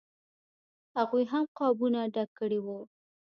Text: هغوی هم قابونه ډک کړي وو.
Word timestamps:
هغوی 0.97 1.23
هم 1.31 1.45
قابونه 1.59 1.99
ډک 2.13 2.29
کړي 2.39 2.59
وو. 2.65 2.79